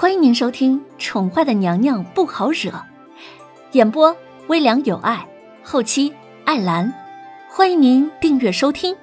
[0.00, 2.70] 欢迎您收听《宠坏的娘娘不好惹》，
[3.72, 5.28] 演播微凉有爱，
[5.64, 6.14] 后期
[6.44, 6.94] 艾兰。
[7.50, 8.96] 欢迎您订阅收听。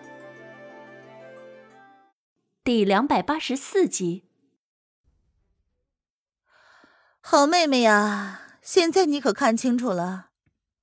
[2.63, 4.23] 第两百八十四集。
[7.19, 10.27] 好妹妹呀，现在你可看清楚了，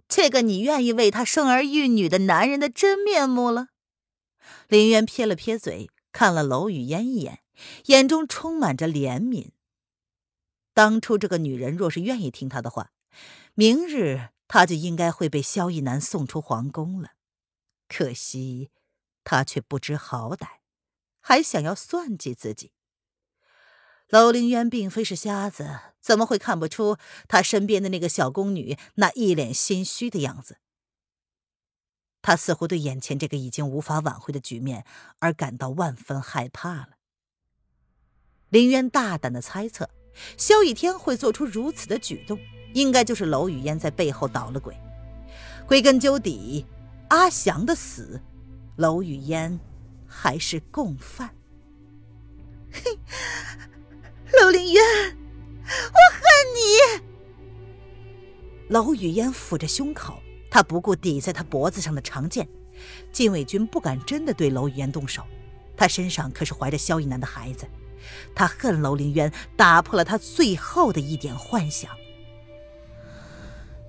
[0.06, 3.68] 这个你愿意为他生儿育女的男人的真面目了。
[4.68, 7.38] 林渊撇了撇嘴，看了娄雨嫣一眼，
[7.86, 9.52] 眼中充满着怜悯。
[10.74, 12.92] 当初这个女人若是愿意听他的话，
[13.54, 17.10] 明日他就应该会被萧逸南送出皇宫了。
[17.88, 18.70] 可惜，
[19.22, 20.46] 他却不知好歹，
[21.20, 22.72] 还想要算计自己。
[24.08, 26.96] 娄凌渊并非是瞎子，怎么会看不出
[27.28, 30.58] 他身边的那个小宫女那一脸心虚的样子？
[32.22, 34.86] 他似乎对眼前这个已经无法挽回的局面
[35.18, 36.90] 而感到万分害怕了。
[38.48, 39.90] 凌渊大胆的猜测。
[40.36, 42.38] 萧逸天会做出如此的举动，
[42.74, 44.76] 应该就是娄雨嫣在背后捣了鬼。
[45.66, 46.66] 归根究底，
[47.08, 48.20] 阿祥的死，
[48.76, 49.58] 娄雨嫣
[50.06, 51.30] 还是共犯。
[52.72, 52.98] 嘿，
[54.40, 56.22] 娄凌渊，我恨
[56.54, 57.02] 你！
[58.68, 60.20] 娄雨嫣抚着胸口，
[60.50, 62.48] 她不顾抵在他脖子上的长剑。
[63.12, 65.22] 禁卫军不敢真的对娄雨嫣动手，
[65.76, 67.66] 她身上可是怀着萧逸南的孩子。
[68.34, 71.90] 他恨楼凌渊打破了他最后的一点幻想。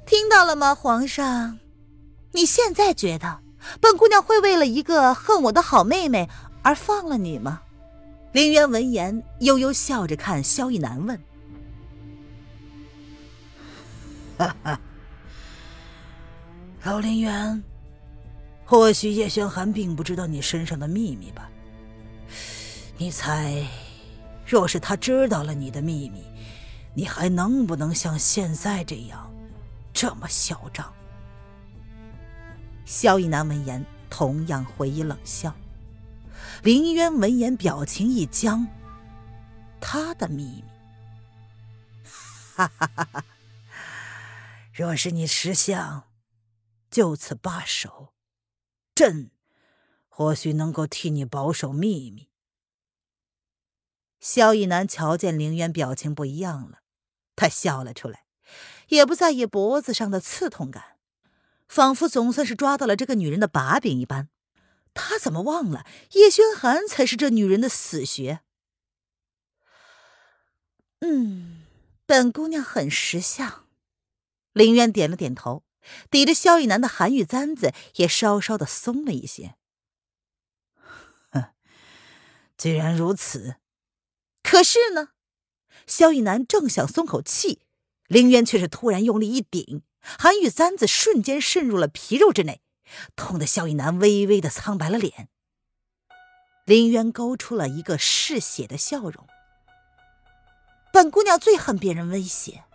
[0.06, 1.59] 听到了吗，皇上？
[2.34, 3.39] 你现在觉得
[3.80, 6.30] 本姑娘会为了一个恨我的好妹妹
[6.61, 7.61] 而放了你吗？
[8.31, 11.19] 凌渊闻言悠悠笑着看萧逸南问
[14.39, 14.80] ：“哈哈，
[16.84, 17.64] 楼凌渊，
[18.66, 21.47] 或许叶轩寒并不知道你身上的秘密吧？
[22.97, 23.64] 你猜？”
[24.45, 26.23] 若是他知道了你的秘密，
[26.94, 29.33] 你还能不能像现在这样
[29.94, 30.94] 这么嚣张？
[32.85, 35.56] 萧逸南闻言同样回以冷笑。
[36.62, 38.68] 林渊闻言表情一僵。
[39.79, 40.63] 他的秘密？
[42.56, 43.25] 哈哈哈哈！
[44.72, 46.03] 若是你识相，
[46.89, 48.13] 就此罢手，
[48.95, 49.31] 朕
[50.07, 52.29] 或许能够替你保守秘密。
[54.23, 56.79] 萧逸南瞧见凌渊表情不一样了，
[57.35, 58.23] 他笑了出来，
[58.88, 60.95] 也不在意脖子上的刺痛感，
[61.67, 64.29] 仿佛总算是抓到了这个女人的把柄一般。
[64.94, 68.39] 他怎么忘了叶轩寒才是这女人的死穴？
[71.01, 71.66] 嗯，
[72.06, 73.67] 本姑娘很识相。
[74.53, 75.66] 凌渊点了点头，
[76.09, 79.56] 抵着萧逸南的寒玉簪子也稍稍的松了一些。
[81.29, 81.47] 哼，
[82.56, 83.57] 既然如此。
[84.44, 85.09] 可是呢，
[85.88, 87.62] 萧逸南正想松口气，
[88.08, 92.62] 凌渊却是突然用力一顶，寒玉簪子瞬间渗入了皮肉之内，
[93.16, 95.30] 痛得萧逸南微微的苍白了脸。
[96.66, 99.28] 凌渊勾出了一个嗜血的笑容。
[100.92, 102.66] 本姑娘最恨别人威胁。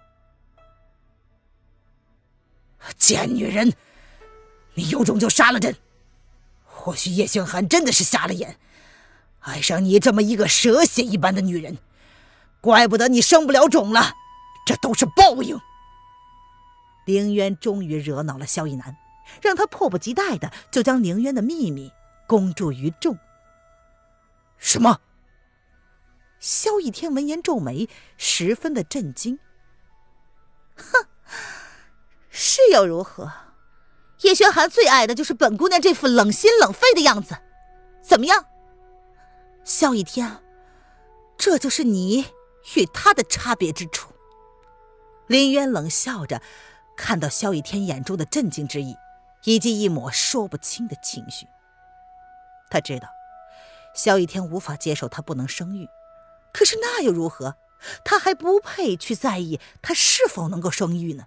[2.96, 3.74] 贱女人，
[4.74, 5.76] 你有种就杀了朕！
[6.64, 8.58] 或许叶轩寒真的是瞎了眼。
[9.48, 11.78] 爱上你这么一个蛇蝎一般的女人，
[12.60, 14.14] 怪不得你生不了种了，
[14.66, 15.58] 这都是报应。
[17.06, 18.96] 凌渊终于惹恼了萧逸南，
[19.40, 21.90] 让他迫不及待的就将凌渊的秘密
[22.26, 23.18] 公诸于众。
[24.58, 25.00] 什么？
[26.38, 29.38] 萧逸天闻言皱眉，十分的震惊。
[30.76, 31.06] 哼，
[32.30, 33.32] 是又如何？
[34.22, 37.38] 叶轩寒最爱的就是本姑娘这副冷心冷肺的样子，
[38.02, 38.44] 怎么样？
[39.68, 40.42] 萧逸天，
[41.36, 42.24] 这就是你
[42.74, 44.14] 与他的差别之处。
[45.26, 46.40] 林渊冷笑着，
[46.96, 48.96] 看到萧逸天眼中的震惊之意，
[49.44, 51.46] 以及一抹说不清的情绪。
[52.70, 53.08] 他知道，
[53.94, 55.86] 萧逸天无法接受他不能生育，
[56.50, 57.56] 可是那又如何？
[58.06, 61.26] 他还不配去在意他是否能够生育呢？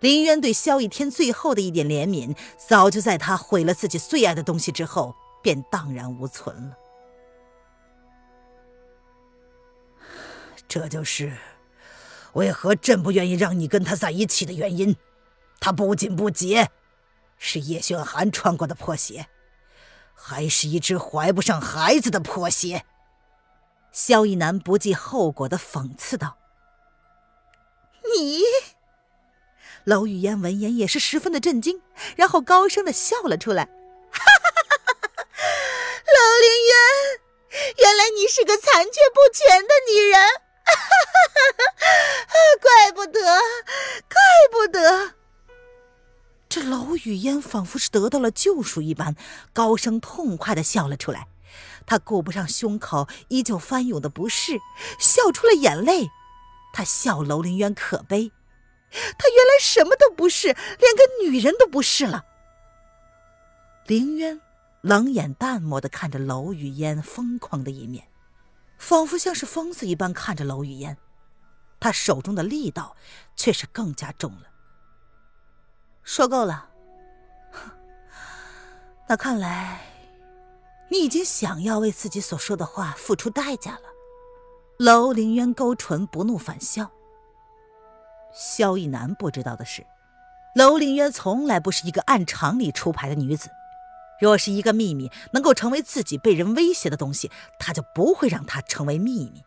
[0.00, 6.78] 林渊对萧逸天最后的一点怜悯，早就在他毁了自己最爱的东西之后，便荡然无存了。
[10.68, 11.32] 这就是
[12.34, 14.94] 为何朕不愿意让你跟他在一起的原因。
[15.58, 16.70] 他不仅不洁，
[17.38, 19.26] 是叶轩寒穿过的破鞋，
[20.14, 22.84] 还是一只怀不上孩子的破鞋。
[23.90, 26.36] 萧逸南不计后果的讽刺道
[28.14, 28.42] ：“你。”
[29.84, 31.80] 娄雨嫣闻言也是十分的震惊，
[32.14, 33.64] 然后高声的笑了出来
[34.12, 35.24] ：“哈哈哈哈哈！
[36.04, 36.76] 娄凌渊，
[37.78, 40.20] 原来你是个残缺不全的女人。”
[42.60, 43.20] 怪不得，
[44.08, 44.18] 怪
[44.50, 45.14] 不得。
[46.48, 49.14] 这娄雨嫣仿佛是得到了救赎一般，
[49.52, 51.28] 高声痛快的笑了出来。
[51.86, 54.58] 她顾不上胸口依旧翻涌的不适，
[54.98, 56.08] 笑出了眼泪。
[56.72, 58.32] 她笑楼凌渊可悲，
[58.90, 62.24] 她原来什么都不是，连个女人都不是了。
[63.86, 64.40] 凌渊
[64.80, 68.07] 冷眼淡漠的看着娄雨嫣疯狂的一面，
[68.78, 70.96] 仿佛像是疯子一般看着娄雨嫣，
[71.80, 72.96] 他手中的力道
[73.36, 74.42] 却是更加重了。
[76.02, 76.70] 说够了，
[79.08, 79.80] 那看来
[80.90, 83.82] 你已经想要为自己所说的话付出代价了。
[84.78, 86.90] 楼凌渊勾唇不怒反笑。
[88.32, 89.84] 萧逸南不知道的是，
[90.54, 93.50] 楼凌渊从来不是一个按常理出牌的女子。
[94.20, 99.42] 若是一个秘密能够成为自己被人威胁的东西，他就不会让它成为秘密，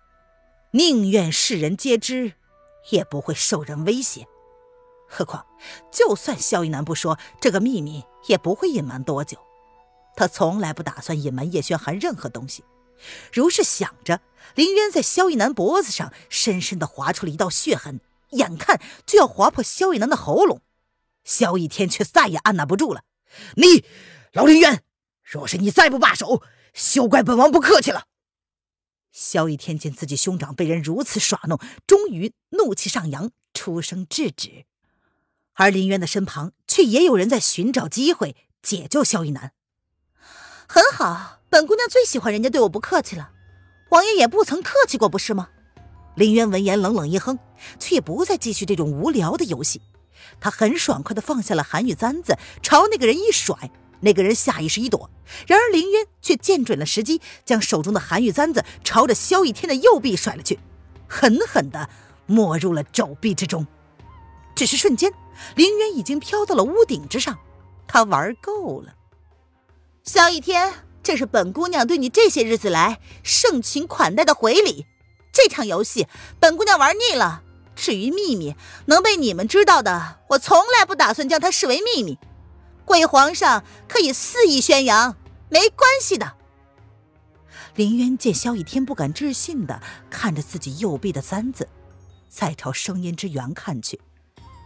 [0.72, 2.34] 宁愿世人皆知，
[2.90, 4.28] 也不会受人威胁。
[5.08, 5.46] 何况，
[5.92, 9.38] 就算萧逸南不说这个秘密，也不会隐瞒多久。
[10.16, 12.64] 他从来不打算隐瞒叶轩寒任何东西。
[13.34, 14.22] 如是想着，
[14.56, 18.00] 林渊在萧逸南脖子上深深的划出了一道血痕，
[18.32, 20.62] 眼看就要划破萧逸南的喉咙。
[21.24, 23.02] 萧逸天却再也按捺不住了
[23.58, 23.86] ：“你，
[24.34, 24.84] 老林渊，
[25.24, 26.42] 若是你再不罢手，
[26.74, 28.06] 休怪本王不客气了。”
[29.12, 34.66] 萧逸天见自己兄长被人如此耍弄，终于怒气上扬，出声制止。
[35.56, 39.52] 而林渊的身旁却也有人在寻找机会解救萧逸南。
[40.66, 43.32] 很好，本姑娘最喜欢人家对我不客气了。
[43.90, 45.50] 王爷也不曾客气过，不是吗？
[46.16, 47.38] 林渊闻言冷冷一哼，
[47.78, 49.82] 却也不再继续这种无聊的游戏。
[50.40, 53.70] 他很爽快地放下了韩玉簪子，朝那个人一甩，
[54.02, 55.10] 那个人下意识一躲。
[55.48, 60.60] 然而林渊却见准了时机，将手中的寒玉簪子朝着萧逸天的右臂甩了去，
[61.08, 61.90] 狠狠地
[62.26, 63.66] 没入了肘臂之中。
[64.56, 65.12] 只是瞬间。
[65.56, 67.40] 林渊已经飘到了屋顶之上，
[67.88, 68.94] 他玩够了。
[70.04, 70.72] 萧逸天，
[71.02, 74.86] 这是本姑娘对你这些日子来盛情款待的回礼。
[75.32, 76.08] 这场游戏，
[76.40, 77.42] 本姑娘玩腻了。
[77.76, 78.56] 至于秘密
[78.86, 82.20] 能被你们知道的，我从来不打算将它视为秘密。
[82.92, 85.18] 为皇上可以肆意宣扬，
[85.50, 86.38] 没关系的。
[87.76, 91.68] 林渊见萧逸天不敢置信的看着自己右臂的簪子，
[92.30, 94.00] 再朝声音之源看去。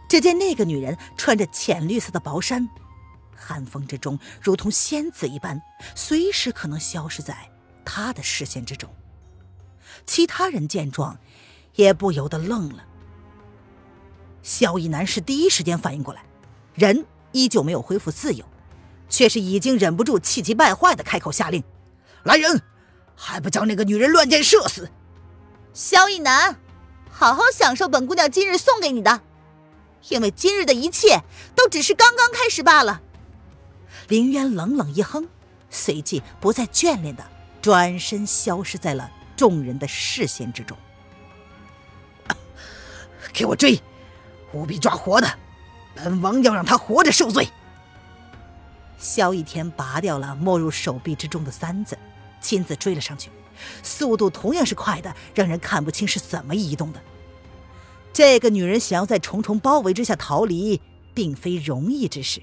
[0.08, 2.68] 只见那个女人穿着浅绿色的薄衫，
[3.34, 5.62] 寒风之中如同仙子一般，
[5.94, 7.50] 随时可能消失在
[7.84, 8.92] 他的视线之中。
[10.04, 11.18] 其他人见状，
[11.74, 12.84] 也不由得愣了。
[14.42, 16.24] 萧逸南是第一时间反应过来，
[16.74, 17.04] 人
[17.36, 18.46] 依旧没有恢复自由，
[19.10, 21.62] 却是已经忍不住气急败坏的开口下令
[22.24, 22.62] ：“来人，
[23.14, 24.90] 还不将那个女人乱箭射死！”
[25.74, 26.56] 萧逸南，
[27.10, 29.20] 好好享受本姑娘今日送给你的。
[30.08, 31.20] 因为今日的一切
[31.54, 33.02] 都只是刚刚开始罢了。
[34.08, 35.28] 林渊冷冷一哼，
[35.68, 37.24] 随即不再眷恋的
[37.60, 40.78] 转身消失在了众人的视线之中。
[43.32, 43.78] 给我追，
[44.52, 45.28] 务必抓活的，
[45.96, 47.48] 本王要让他活着受罪。
[48.98, 51.98] 萧逸天拔掉了没入手臂之中的簪子，
[52.40, 53.30] 亲自追了上去，
[53.82, 57.00] 速度同样是快的，让人看不清是怎么移动的。
[58.12, 60.80] 这个女人想要在重重包围之下逃离，
[61.12, 62.42] 并非容易之事。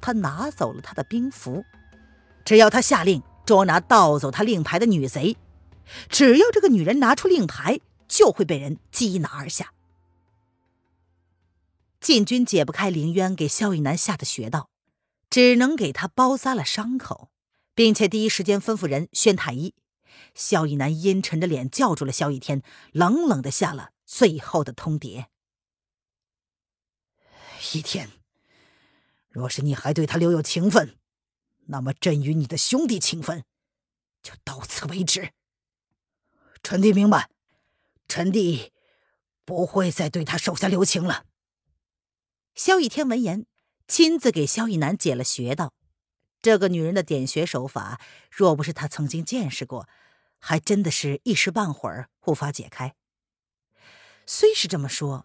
[0.00, 1.64] 他拿走了他的兵符，
[2.44, 5.36] 只要他下令捉拿盗走他令牌的女贼，
[6.08, 9.72] 只要这个女人拿出令牌，就会被人缉拿而下。
[12.02, 14.68] 禁军解不开凌渊给萧逸南下的穴道，
[15.30, 17.30] 只能给他包扎了伤口，
[17.76, 19.72] 并且第一时间吩咐人宣太医。
[20.34, 23.92] 萧逸南阴沉着脸叫住了萧逸天，冷冷的下了。
[24.04, 25.26] 最后的通牒。
[27.72, 28.10] 一天，
[29.30, 30.98] 若是你还对他留有情分，
[31.66, 33.44] 那么朕与你的兄弟情分
[34.22, 35.30] 就到此为止。
[36.64, 37.30] 臣弟明白，
[38.08, 38.72] 臣弟
[39.44, 41.26] 不会再对他手下留情了。
[42.54, 43.46] 萧逸天闻言，
[43.88, 45.72] 亲自给萧逸南解了穴道。
[46.42, 47.98] 这个女人的点穴手法，
[48.30, 49.88] 若不是他曾经见识过，
[50.38, 52.94] 还真的是一时半会儿无法解开。
[54.26, 55.24] 虽是这么说，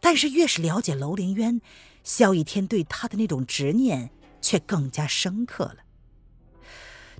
[0.00, 1.60] 但是越是了解楼凌渊，
[2.02, 4.10] 萧逸天对他的那种执念
[4.40, 5.76] 却更加深刻了。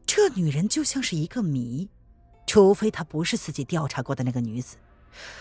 [0.05, 1.89] 这女人就像是一个谜，
[2.45, 4.79] 除非她不是自己调查过的那个女子，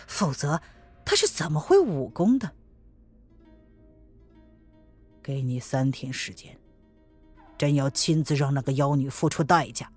[0.05, 0.61] 否则
[1.03, 2.53] 她是怎么会武功的？
[5.27, 6.57] 给你三天时间，
[7.57, 9.91] 朕要亲自让那个妖女付出代价。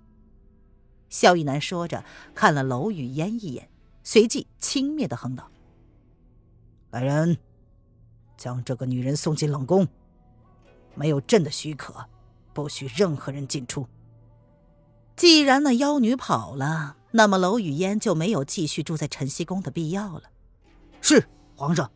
[1.09, 2.03] 萧逸南说着，
[2.35, 3.69] 看了楼雨烟一眼。
[4.03, 5.49] 随即轻蔑的哼道
[6.91, 7.37] ：“来人，
[8.35, 9.87] 将这个女人送进冷宫。
[10.95, 12.09] 没有朕的许可，
[12.51, 13.87] 不许任何人进出。”
[15.15, 20.23] 既然那妖女跑了，那么娄雨烟就没有继续住在晨曦宫的必要了。
[20.99, 21.89] 是皇上。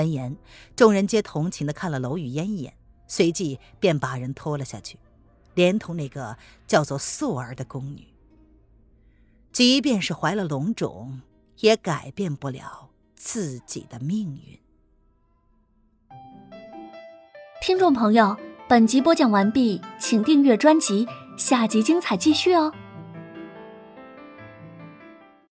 [0.00, 0.36] 闻言，
[0.74, 2.74] 众人皆同情的看了娄雨嫣一眼，
[3.06, 4.98] 随即便把人拖了下去，
[5.54, 8.06] 连同那个叫做素儿的宫女。
[9.52, 11.20] 即便是怀了龙种，
[11.58, 14.58] 也改变不了自己的命运。
[17.60, 18.36] 听众朋友，
[18.68, 22.72] 本集播讲完毕，请订阅专辑，下集精彩继续哦。